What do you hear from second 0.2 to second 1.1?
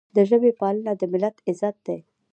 ژبې پالنه د